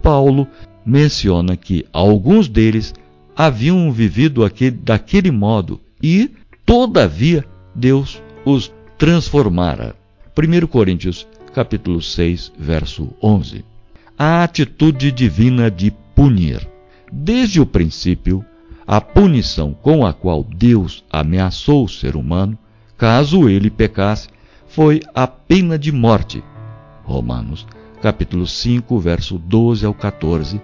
Paulo 0.00 0.46
menciona 0.86 1.56
que 1.56 1.84
alguns 1.92 2.48
deles 2.48 2.94
haviam 3.34 3.90
vivido 3.90 4.44
aquele, 4.44 4.76
daquele 4.76 5.30
modo 5.30 5.80
e, 6.02 6.30
todavia, 6.64 7.44
Deus 7.74 8.22
os 8.44 8.72
transformara. 8.96 9.99
1 10.42 10.66
Coríntios 10.68 11.26
capítulo 11.52 12.00
6, 12.00 12.52
verso 12.58 13.10
11. 13.22 13.62
a 14.16 14.42
atitude 14.42 15.12
divina 15.12 15.70
de 15.70 15.90
punir. 16.14 16.66
Desde 17.12 17.60
o 17.60 17.66
princípio, 17.66 18.42
a 18.86 19.02
punição 19.02 19.74
com 19.74 20.06
a 20.06 20.14
qual 20.14 20.42
Deus 20.42 21.04
ameaçou 21.10 21.84
o 21.84 21.88
ser 21.90 22.16
humano, 22.16 22.56
caso 22.96 23.50
ele 23.50 23.68
pecasse, 23.68 24.30
foi 24.66 25.02
a 25.14 25.26
pena 25.26 25.78
de 25.78 25.92
morte. 25.92 26.42
Romanos, 27.04 27.66
capítulo 28.00 28.46
5, 28.46 28.98
verso 28.98 29.38
12 29.38 29.84
ao 29.84 29.92
14, 29.92 30.58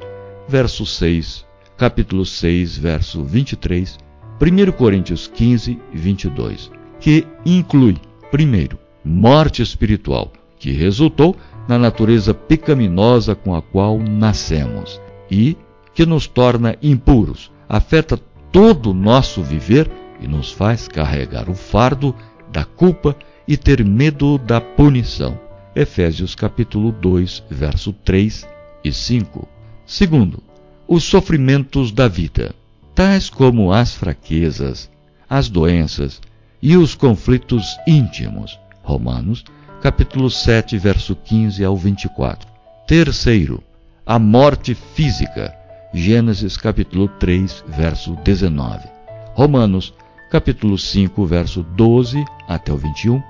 verso 0.49 0.87
6, 0.87 1.45
capítulo 1.76 2.25
6, 2.25 2.78
verso 2.78 3.23
23, 3.23 3.99
1 4.40 4.73
Coríntios 4.73 5.26
15, 5.26 5.78
22, 5.92 6.71
que 6.99 7.26
inclui, 7.45 7.99
primeiro, 8.30 8.86
morte 9.06 9.62
espiritual, 9.62 10.32
que 10.58 10.72
resultou 10.72 11.36
na 11.68 11.78
natureza 11.78 12.34
pecaminosa 12.34 13.36
com 13.36 13.54
a 13.54 13.62
qual 13.62 14.00
nascemos 14.00 15.00
e 15.30 15.56
que 15.94 16.04
nos 16.04 16.26
torna 16.26 16.76
impuros, 16.82 17.52
afeta 17.68 18.18
todo 18.50 18.90
o 18.90 18.94
nosso 18.94 19.42
viver 19.42 19.88
e 20.20 20.26
nos 20.26 20.50
faz 20.50 20.88
carregar 20.88 21.48
o 21.48 21.54
fardo 21.54 22.12
da 22.50 22.64
culpa 22.64 23.16
e 23.46 23.56
ter 23.56 23.84
medo 23.84 24.38
da 24.38 24.60
punição. 24.60 25.38
Efésios 25.75 26.34
capítulo 26.34 26.90
2, 26.90 27.44
verso 27.48 27.92
3 27.92 28.48
e 28.82 28.92
5. 28.92 29.48
Segundo, 29.86 30.42
os 30.88 31.04
sofrimentos 31.04 31.92
da 31.92 32.08
vida, 32.08 32.52
tais 32.92 33.30
como 33.30 33.72
as 33.72 33.94
fraquezas, 33.94 34.90
as 35.30 35.48
doenças 35.48 36.20
e 36.60 36.76
os 36.76 36.94
conflitos 36.96 37.76
íntimos. 37.86 38.58
Romanos 38.87 39.45
capítulo 39.83 40.31
7, 40.31 40.78
verso 40.78 41.16
15 41.16 41.64
ao 41.64 41.76
24. 41.76 42.49
Terceiro, 42.87 43.61
a 44.07 44.16
morte 44.16 44.75
física. 44.75 45.52
Gênesis 45.93 46.57
capítulo 46.57 47.09
3, 47.09 47.64
verso 47.66 48.14
19. 48.23 48.88
Romanos 49.35 49.93
capítulo 50.31 50.78
5, 50.78 51.26
verso 51.26 51.64
12 51.64 52.25
até 52.47 52.73
o 52.73 52.76
21. 52.76 53.21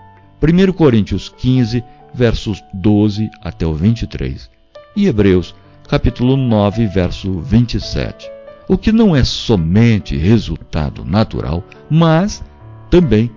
1 0.43 0.73
Coríntios 0.75 1.31
15, 1.31 1.83
versos 2.13 2.63
12 2.75 3.31
até 3.41 3.67
o 3.67 3.73
23. 3.73 4.51
E 4.95 5.07
Hebreus 5.07 5.55
capítulo 5.89 6.37
9, 6.37 6.87
verso 6.87 7.41
27. 7.41 8.31
O 8.69 8.77
que 8.77 8.93
não 8.93 9.17
é 9.17 9.25
somente 9.25 10.17
resultado 10.19 11.03
natural, 11.03 11.65
mas 11.89 12.45
também 12.91 13.31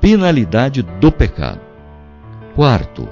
penalidade 0.00 0.82
do 0.82 1.10
pecado. 1.10 1.60
Quarto, 2.54 3.08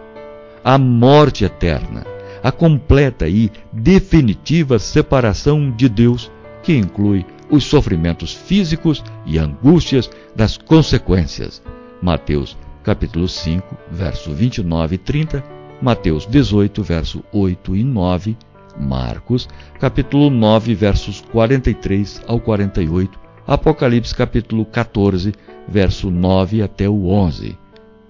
a 0.62 0.78
morte 0.78 1.44
eterna, 1.44 2.06
a 2.42 2.50
completa 2.50 3.28
e 3.28 3.50
definitiva 3.72 4.78
separação 4.78 5.70
de 5.70 5.88
Deus, 5.88 6.30
que 6.62 6.76
inclui 6.76 7.24
os 7.50 7.64
sofrimentos 7.64 8.32
físicos 8.32 9.02
e 9.26 9.38
angústias 9.38 10.10
das 10.34 10.56
consequências. 10.56 11.62
Mateus 12.00 12.56
capítulo 12.82 13.26
5, 13.26 13.76
verso 13.90 14.32
29 14.34 14.94
e 14.94 14.98
30, 14.98 15.44
Mateus 15.80 16.26
18, 16.26 16.82
verso 16.82 17.24
8 17.32 17.76
e 17.76 17.82
9, 17.82 18.36
Marcos 18.78 19.48
capítulo 19.80 20.28
9, 20.30 20.74
versos 20.74 21.22
43 21.32 22.22
ao 22.26 22.38
48, 22.40 23.18
Apocalipse 23.46 24.14
capítulo 24.14 24.64
14, 24.64 25.34
verso 25.68 26.10
9 26.10 26.62
até 26.62 26.88
o 26.88 27.08
11 27.08 27.58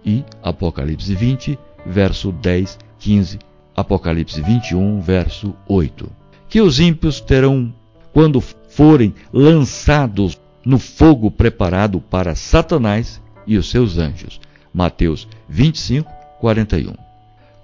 e 0.05 0.23
Apocalipse 0.41 1.12
20, 1.12 1.59
verso 1.85 2.31
10, 2.31 2.79
15, 3.00 3.38
Apocalipse 3.75 4.41
21, 4.41 5.00
verso 5.00 5.53
8. 5.69 6.09
Que 6.49 6.61
os 6.61 6.79
ímpios 6.79 7.21
terão, 7.21 7.75
quando 8.12 8.41
forem 8.41 9.12
lançados 9.33 10.39
no 10.65 10.78
fogo 10.78 11.32
preparado 11.32 12.00
para 12.00 12.37
Satanás 12.37 13.21
e 13.45 13.56
os 13.56 13.69
seus 13.69 13.99
anjos. 13.99 14.41
Mateus 14.73 15.26
25, 15.49 16.08
41. 16.41 16.95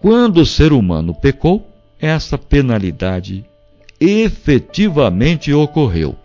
Quando 0.01 0.39
o 0.39 0.47
ser 0.47 0.73
humano 0.73 1.15
pecou, 1.15 1.71
essa 2.01 2.37
penalidade 2.37 3.45
efetivamente 4.01 5.53
ocorreu, 5.53 6.17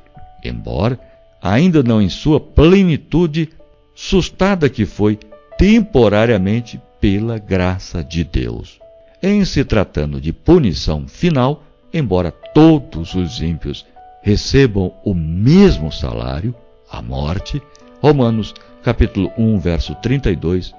embora 0.44 1.00
ainda 1.46 1.84
não 1.84 2.02
em 2.02 2.10
sua 2.10 2.40
plenitude, 2.40 3.50
sustada 3.94 4.68
que 4.68 4.84
foi 4.84 5.20
temporariamente 5.60 6.82
pela 7.00 7.38
graça 7.38 8.04
de 8.04 8.24
Deus. 8.24 8.80
Em 9.22 9.46
se 9.46 9.64
tratando 9.64 10.20
de 10.20 10.34
punição 10.34 11.08
final, 11.08 11.64
embora 11.94 12.32
todos 12.32 13.14
os 13.14 13.44
ímpios 13.44 13.86
recebam 14.24 14.92
o 15.06 15.14
mesmo 15.14 15.92
salário, 15.92 16.56
a 16.90 17.00
morte, 17.00 17.62
Romanos 18.02 18.52
capítulo 18.82 19.32
1, 19.38 19.60
verso 19.60 19.94
32, 20.02 20.74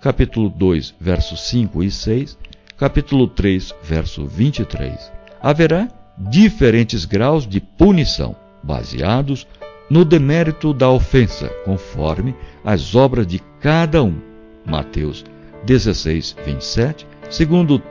capítulo 0.00 0.48
2, 0.48 0.94
versos 0.98 1.40
5 1.42 1.82
e 1.82 1.90
6, 1.90 2.38
capítulo 2.78 3.28
3, 3.28 3.74
verso 3.82 4.26
23. 4.26 5.12
Haverá 5.42 5.90
diferentes 6.16 7.04
graus 7.04 7.46
de 7.46 7.60
punição, 7.60 8.34
baseados 8.62 9.46
no 9.88 10.04
demérito 10.04 10.72
da 10.72 10.90
ofensa, 10.90 11.48
conforme 11.64 12.34
as 12.64 12.94
obras 12.94 13.26
de 13.26 13.40
cada 13.60 14.02
um. 14.02 14.16
Mateus 14.64 15.24
16, 15.64 16.36
27, 16.44 17.06
segundo 17.30 17.82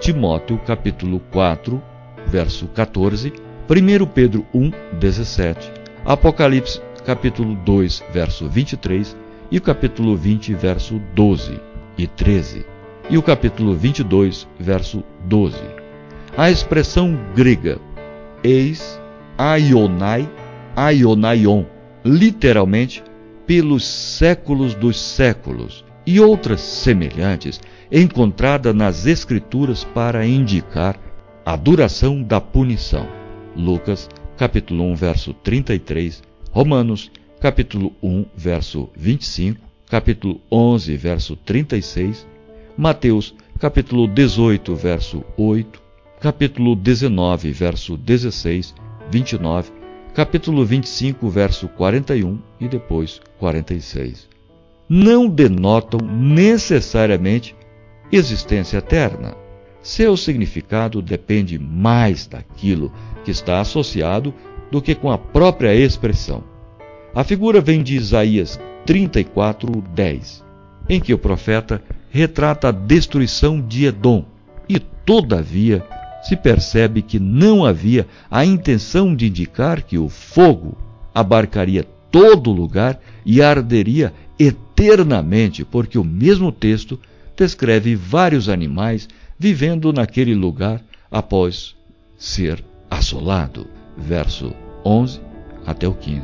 Timóteo 0.00 0.58
capítulo 0.58 1.20
4, 1.30 1.82
verso 2.26 2.66
14, 2.68 3.32
1 3.68 4.06
Pedro 4.06 4.46
1, 4.54 4.70
17, 4.98 5.72
Apocalipse 6.04 6.80
capítulo 7.04 7.54
2, 7.64 8.04
verso 8.12 8.48
23 8.48 9.16
e 9.50 9.56
o 9.56 9.62
capítulo 9.62 10.14
20, 10.14 10.52
verso 10.54 11.00
12 11.14 11.58
e 11.96 12.06
13, 12.06 12.66
e 13.08 13.16
o 13.16 13.22
capítulo 13.22 13.74
22, 13.74 14.46
verso 14.60 15.02
12. 15.24 15.56
A 16.36 16.50
expressão 16.50 17.18
grega 17.34 17.78
eis 18.44 19.00
aionai 19.38 20.28
Aionaion, 20.78 21.66
literalmente 22.04 23.02
pelos 23.44 23.84
séculos 23.84 24.74
dos 24.74 24.96
séculos, 25.00 25.84
e 26.06 26.20
outras 26.20 26.60
semelhantes 26.60 27.60
encontradas 27.90 28.74
nas 28.74 29.04
Escrituras 29.04 29.82
para 29.82 30.24
indicar 30.24 30.96
a 31.44 31.56
duração 31.56 32.22
da 32.22 32.40
punição. 32.40 33.08
Lucas, 33.56 34.08
capítulo 34.36 34.84
1, 34.84 34.94
verso 34.94 35.34
33, 35.34 36.22
Romanos, 36.52 37.10
capítulo 37.40 37.92
1, 38.00 38.26
verso 38.36 38.88
25, 38.96 39.60
capítulo 39.90 40.40
11, 40.50 40.96
verso 40.96 41.34
36, 41.36 42.24
Mateus, 42.76 43.34
capítulo 43.58 44.06
18, 44.06 44.76
verso 44.76 45.24
8, 45.36 45.82
capítulo 46.20 46.76
19, 46.76 47.50
verso 47.50 47.96
16, 47.96 48.74
29 49.10 49.77
capítulo 50.18 50.64
25, 50.64 51.28
verso 51.28 51.68
41 51.68 52.40
e 52.58 52.66
depois 52.66 53.20
46. 53.38 54.28
Não 54.88 55.28
denotam 55.28 56.00
necessariamente 56.00 57.54
existência 58.10 58.78
eterna. 58.78 59.36
Seu 59.80 60.16
significado 60.16 61.00
depende 61.00 61.56
mais 61.56 62.26
daquilo 62.26 62.92
que 63.24 63.30
está 63.30 63.60
associado 63.60 64.34
do 64.72 64.82
que 64.82 64.92
com 64.92 65.08
a 65.08 65.16
própria 65.16 65.72
expressão. 65.72 66.42
A 67.14 67.22
figura 67.22 67.60
vem 67.60 67.80
de 67.80 67.94
Isaías 67.94 68.58
34, 68.86 69.70
10, 69.94 70.44
em 70.88 70.98
que 70.98 71.14
o 71.14 71.18
profeta 71.18 71.80
retrata 72.10 72.70
a 72.70 72.72
destruição 72.72 73.60
de 73.60 73.84
Edom 73.84 74.24
e, 74.68 74.80
todavia, 74.80 75.86
se 76.22 76.36
percebe 76.36 77.02
que 77.02 77.18
não 77.18 77.64
havia 77.64 78.06
a 78.30 78.44
intenção 78.44 79.14
de 79.14 79.26
indicar 79.26 79.82
que 79.82 79.98
o 79.98 80.08
fogo 80.08 80.76
abarcaria 81.14 81.84
todo 82.10 82.52
lugar 82.52 83.00
e 83.24 83.42
arderia 83.42 84.12
eternamente, 84.38 85.64
porque 85.64 85.98
o 85.98 86.04
mesmo 86.04 86.50
texto 86.52 86.98
descreve 87.36 87.94
vários 87.94 88.48
animais 88.48 89.08
vivendo 89.38 89.92
naquele 89.92 90.34
lugar 90.34 90.82
após 91.10 91.76
ser 92.16 92.62
assolado. 92.90 93.66
Verso 93.96 94.52
11 94.84 95.20
até 95.66 95.86
o 95.86 95.94
15. 95.94 96.22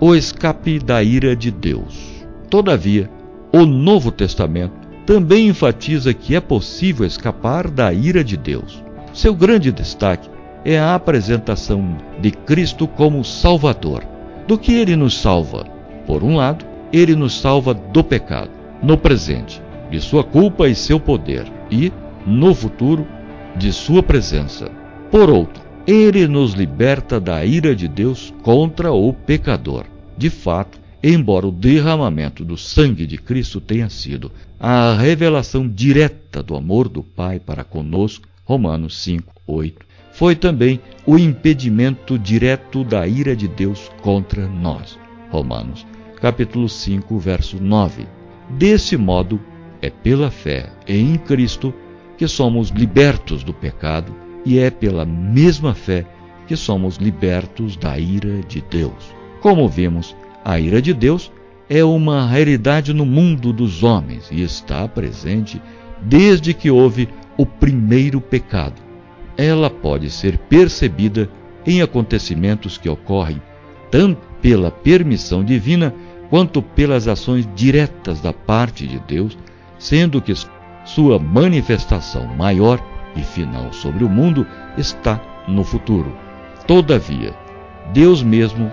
O 0.00 0.14
escape 0.14 0.78
da 0.78 1.02
ira 1.02 1.34
de 1.34 1.50
Deus. 1.50 2.26
Todavia, 2.50 3.10
o 3.52 3.64
Novo 3.64 4.10
Testamento 4.10 4.74
também 5.06 5.48
enfatiza 5.48 6.14
que 6.14 6.34
é 6.34 6.40
possível 6.40 7.06
escapar 7.06 7.70
da 7.70 7.92
ira 7.92 8.24
de 8.24 8.36
Deus. 8.36 8.82
Seu 9.14 9.34
grande 9.34 9.72
destaque 9.72 10.28
é 10.64 10.78
a 10.78 10.94
apresentação 10.94 11.96
de 12.20 12.32
Cristo 12.32 12.86
como 12.86 13.24
Salvador. 13.24 14.04
Do 14.46 14.58
que 14.58 14.74
ele 14.74 14.96
nos 14.96 15.16
salva? 15.16 15.64
Por 16.06 16.22
um 16.22 16.36
lado, 16.36 16.66
ele 16.92 17.14
nos 17.14 17.40
salva 17.40 17.72
do 17.72 18.04
pecado, 18.04 18.50
no 18.82 18.98
presente, 18.98 19.62
de 19.90 20.00
sua 20.00 20.22
culpa 20.22 20.68
e 20.68 20.74
seu 20.74 20.98
poder, 20.98 21.50
e, 21.70 21.92
no 22.26 22.54
futuro, 22.54 23.06
de 23.56 23.72
Sua 23.72 24.02
presença. 24.02 24.70
Por 25.10 25.30
outro, 25.30 25.62
Ele 25.86 26.26
nos 26.26 26.54
liberta 26.54 27.20
da 27.20 27.44
ira 27.44 27.74
de 27.74 27.86
Deus 27.86 28.34
contra 28.42 28.92
o 28.92 29.12
pecador. 29.12 29.84
De 30.16 30.28
fato, 30.28 30.80
embora 31.02 31.46
o 31.46 31.52
derramamento 31.52 32.44
do 32.44 32.56
sangue 32.56 33.06
de 33.06 33.16
Cristo 33.18 33.60
tenha 33.60 33.88
sido 33.88 34.32
a 34.58 34.94
revelação 34.94 35.68
direta 35.68 36.42
do 36.42 36.56
amor 36.56 36.88
do 36.88 37.02
Pai 37.02 37.38
para 37.38 37.62
conosco, 37.62 38.26
Romanos 38.44 39.02
5, 39.02 39.32
8, 39.46 39.86
foi 40.12 40.36
também 40.36 40.80
o 41.06 41.18
impedimento 41.18 42.18
direto 42.18 42.84
da 42.84 43.06
ira 43.06 43.34
de 43.34 43.48
Deus 43.48 43.90
contra 44.02 44.46
nós. 44.46 44.98
Romanos, 45.30 45.86
capítulo 46.20 46.68
5, 46.68 47.18
verso 47.18 47.60
9. 47.60 48.06
Desse 48.50 48.96
modo, 48.96 49.40
é 49.80 49.90
pela 49.90 50.30
fé 50.30 50.70
em 50.86 51.16
Cristo 51.16 51.74
que 52.16 52.28
somos 52.28 52.68
libertos 52.68 53.42
do 53.42 53.52
pecado 53.52 54.14
e 54.44 54.58
é 54.58 54.70
pela 54.70 55.04
mesma 55.04 55.74
fé 55.74 56.06
que 56.46 56.56
somos 56.56 56.96
libertos 56.96 57.76
da 57.76 57.98
ira 57.98 58.40
de 58.46 58.60
Deus. 58.60 59.14
Como 59.40 59.68
vimos, 59.68 60.14
a 60.44 60.60
ira 60.60 60.80
de 60.80 60.92
Deus 60.92 61.32
é 61.68 61.82
uma 61.82 62.26
realidade 62.26 62.92
no 62.92 63.06
mundo 63.06 63.52
dos 63.52 63.82
homens 63.82 64.28
e 64.30 64.42
está 64.42 64.86
presente 64.86 65.60
desde 66.04 66.54
que 66.54 66.70
houve 66.70 67.08
o 67.36 67.44
primeiro 67.44 68.20
pecado 68.20 68.84
ela 69.36 69.68
pode 69.68 70.10
ser 70.10 70.38
percebida 70.38 71.28
em 71.66 71.82
acontecimentos 71.82 72.78
que 72.78 72.88
ocorrem 72.88 73.40
tanto 73.90 74.20
pela 74.40 74.70
permissão 74.70 75.42
divina 75.44 75.94
quanto 76.30 76.60
pelas 76.62 77.06
ações 77.08 77.48
diretas 77.54 78.20
da 78.20 78.32
parte 78.32 78.86
de 78.86 78.98
Deus, 79.00 79.36
sendo 79.78 80.20
que 80.20 80.34
sua 80.84 81.18
manifestação 81.18 82.26
maior 82.26 82.80
e 83.16 83.22
final 83.22 83.72
sobre 83.72 84.04
o 84.04 84.08
mundo 84.08 84.46
está 84.76 85.20
no 85.46 85.62
futuro. 85.62 86.14
Todavia, 86.66 87.34
Deus 87.92 88.22
mesmo 88.22 88.70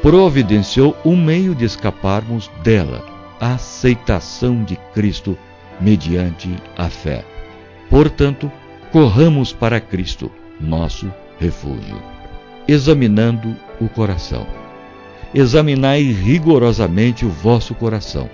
providenciou 0.00 0.96
um 1.04 1.16
meio 1.16 1.54
de 1.54 1.64
escaparmos 1.64 2.50
dela, 2.62 3.04
a 3.40 3.54
aceitação 3.54 4.64
de 4.64 4.76
Cristo 4.94 5.36
mediante 5.80 6.54
a 6.76 6.88
fé. 6.88 7.24
Portanto, 7.90 8.50
corramos 8.90 9.52
para 9.52 9.80
Cristo, 9.80 10.30
nosso 10.60 11.12
refúgio. 11.38 12.00
Examinando 12.66 13.56
o 13.80 13.88
coração. 13.88 14.46
Examinai 15.34 16.02
rigorosamente 16.12 17.24
o 17.24 17.30
vosso 17.30 17.74
coração, 17.74 18.28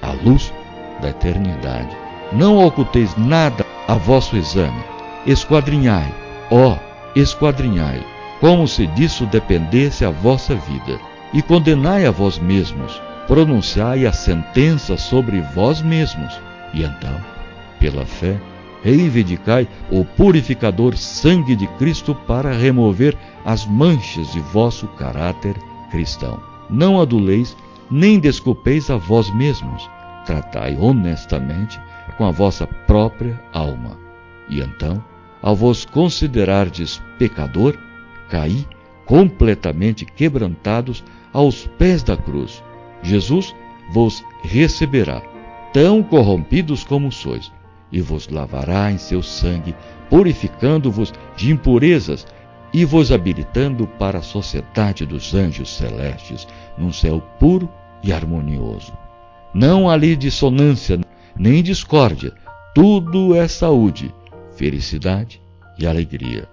à 0.00 0.12
luz 0.12 0.52
da 1.00 1.10
eternidade. 1.10 1.94
Não 2.32 2.64
oculteis 2.64 3.16
nada 3.16 3.64
a 3.86 3.94
vosso 3.94 4.36
exame. 4.36 4.82
Esquadrinhai, 5.26 6.12
ó, 6.50 6.76
esquadrinhai, 7.14 8.04
como 8.40 8.66
se 8.66 8.86
disso 8.88 9.26
dependesse 9.26 10.04
a 10.04 10.10
vossa 10.10 10.54
vida. 10.54 10.98
E 11.32 11.42
condenai 11.42 12.06
a 12.06 12.10
vós 12.10 12.38
mesmos, 12.38 13.00
pronunciai 13.26 14.06
a 14.06 14.12
sentença 14.12 14.96
sobre 14.96 15.40
vós 15.54 15.82
mesmos. 15.82 16.40
E 16.74 16.82
então, 16.82 17.20
pela 17.78 18.04
fé, 18.04 18.40
reivindicai 18.82 19.68
o 19.90 20.04
purificador 20.04 20.96
sangue 20.96 21.56
de 21.56 21.66
Cristo 21.78 22.14
para 22.14 22.52
remover 22.52 23.16
as 23.44 23.66
manchas 23.66 24.30
de 24.32 24.40
vosso 24.40 24.86
caráter 24.88 25.56
cristão. 25.90 26.40
Não 26.70 27.00
aduleis, 27.00 27.56
nem 27.90 28.18
desculpeis 28.20 28.90
a 28.90 28.96
vós 28.96 29.32
mesmos. 29.34 29.88
Tratai 30.26 30.76
honestamente 30.78 31.80
com 32.16 32.26
a 32.26 32.30
vossa 32.30 32.66
própria 32.66 33.40
alma. 33.52 33.96
E 34.48 34.60
então, 34.60 35.02
ao 35.42 35.56
vos 35.56 35.84
considerardes 35.84 37.00
pecador, 37.18 37.76
caí 38.28 38.66
completamente 39.06 40.04
quebrantados 40.04 41.02
aos 41.32 41.66
pés 41.78 42.02
da 42.02 42.16
cruz. 42.16 42.62
Jesus 43.02 43.54
vos 43.92 44.22
receberá, 44.42 45.22
tão 45.80 46.02
corrompidos 46.02 46.82
como 46.82 47.12
sois, 47.12 47.52
e 47.92 48.00
vos 48.00 48.26
lavará 48.26 48.90
em 48.90 48.98
seu 48.98 49.22
sangue, 49.22 49.76
purificando-vos 50.10 51.14
de 51.36 51.52
impurezas 51.52 52.26
e 52.74 52.84
vos 52.84 53.12
habilitando 53.12 53.86
para 53.86 54.18
a 54.18 54.22
sociedade 54.22 55.06
dos 55.06 55.36
anjos 55.36 55.70
celestes, 55.70 56.48
num 56.76 56.92
céu 56.92 57.22
puro 57.38 57.68
e 58.02 58.12
harmonioso. 58.12 58.92
Não 59.54 59.88
há 59.88 59.92
ali 59.92 60.16
dissonância, 60.16 60.98
nem 61.38 61.62
discórdia, 61.62 62.32
tudo 62.74 63.36
é 63.36 63.46
saúde, 63.46 64.12
felicidade 64.56 65.40
e 65.78 65.86
alegria. 65.86 66.48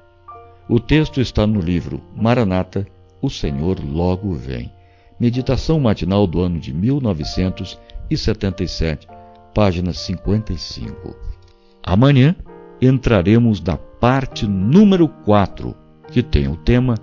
O 0.69 0.79
texto 0.79 1.19
está 1.19 1.47
no 1.47 1.61
livro 1.61 1.99
Maranata, 2.15 2.85
o 3.19 3.31
Senhor 3.31 3.79
logo 3.83 4.35
vem. 4.35 4.71
Meditação 5.19 5.79
matinal 5.79 6.27
do 6.27 6.41
ano 6.41 6.59
de 6.59 6.71
1977 6.71 9.14
página 9.55 9.93
55. 9.93 11.15
Amanhã 11.81 12.35
entraremos 12.81 13.61
na 13.61 13.77
parte 13.77 14.45
número 14.45 15.07
4, 15.07 15.73
que 16.11 16.21
tem 16.21 16.49
o 16.49 16.57
tema 16.57 16.95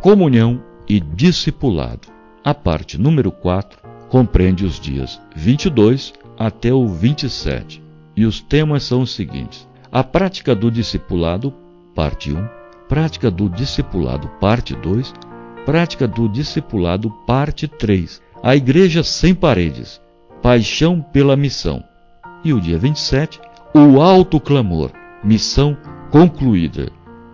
Comunhão 0.00 0.60
e 0.88 0.98
Discipulado. 0.98 2.08
A 2.42 2.52
parte 2.52 2.98
número 2.98 3.30
4 3.30 3.78
compreende 4.08 4.64
os 4.64 4.80
dias 4.80 5.20
22 5.36 6.12
até 6.36 6.74
o 6.74 6.88
27, 6.88 7.80
e 8.16 8.26
os 8.26 8.40
temas 8.40 8.82
são 8.82 9.02
os 9.02 9.14
seguintes: 9.14 9.68
a 9.92 10.02
prática 10.02 10.52
do 10.52 10.68
discipulado, 10.68 11.54
parte 11.94 12.32
1, 12.32 12.44
prática 12.88 13.30
do 13.30 13.48
discipulado, 13.48 14.26
parte 14.40 14.74
2, 14.74 15.14
prática 15.64 16.08
do 16.08 16.28
discipulado, 16.28 17.08
parte 17.24 17.68
3, 17.68 18.20
a 18.42 18.56
igreja 18.56 19.04
sem 19.04 19.32
paredes, 19.32 20.00
paixão 20.42 21.00
pela 21.00 21.36
missão, 21.36 21.84
e 22.44 22.52
o 22.52 22.60
dia 22.60 22.78
27, 22.78 23.40
o 23.74 24.00
alto 24.00 24.40
clamor, 24.40 24.90
missão 25.22 25.76
concluída. 26.10 26.90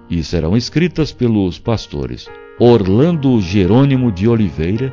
E 0.09 0.23
serão 0.23 0.57
escritas 0.57 1.13
pelos 1.13 1.59
pastores 1.59 2.29
Orlando 2.59 3.41
Jerônimo 3.41 4.11
de 4.13 4.29
Oliveira, 4.29 4.93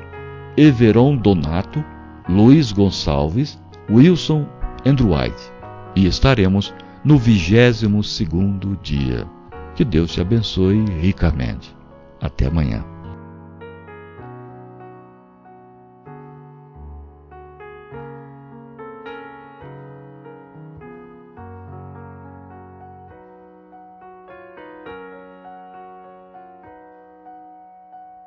Everon 0.57 1.15
Donato, 1.15 1.83
Luiz 2.27 2.71
Gonçalves, 2.71 3.59
Wilson 3.89 4.47
Andrew 4.85 5.13
White. 5.13 5.51
E 5.95 6.05
estaremos 6.05 6.73
no 7.03 7.17
vigésimo 7.17 8.03
segundo 8.03 8.77
dia. 8.81 9.27
Que 9.75 9.83
Deus 9.83 10.11
te 10.11 10.21
abençoe 10.21 10.83
ricamente. 10.99 11.75
Até 12.21 12.47
amanhã. 12.47 12.92